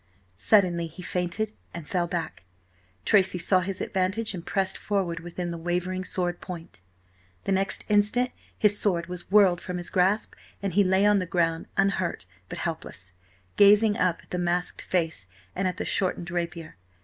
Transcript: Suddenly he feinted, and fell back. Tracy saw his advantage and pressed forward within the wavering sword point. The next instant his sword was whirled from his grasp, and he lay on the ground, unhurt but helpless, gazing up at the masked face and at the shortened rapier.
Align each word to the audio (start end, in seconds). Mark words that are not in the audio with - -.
Suddenly 0.35 0.87
he 0.87 1.03
feinted, 1.03 1.51
and 1.75 1.85
fell 1.87 2.07
back. 2.07 2.41
Tracy 3.05 3.37
saw 3.37 3.59
his 3.59 3.81
advantage 3.81 4.33
and 4.33 4.43
pressed 4.43 4.75
forward 4.75 5.19
within 5.19 5.51
the 5.51 5.59
wavering 5.59 6.03
sword 6.03 6.41
point. 6.41 6.79
The 7.43 7.51
next 7.51 7.85
instant 7.87 8.31
his 8.57 8.79
sword 8.79 9.05
was 9.05 9.29
whirled 9.29 9.61
from 9.61 9.77
his 9.77 9.91
grasp, 9.91 10.33
and 10.59 10.73
he 10.73 10.83
lay 10.83 11.05
on 11.05 11.19
the 11.19 11.27
ground, 11.27 11.67
unhurt 11.77 12.25
but 12.49 12.57
helpless, 12.57 13.13
gazing 13.57 13.95
up 13.95 14.23
at 14.23 14.31
the 14.31 14.39
masked 14.39 14.81
face 14.81 15.27
and 15.55 15.67
at 15.67 15.77
the 15.77 15.85
shortened 15.85 16.31
rapier. 16.31 16.77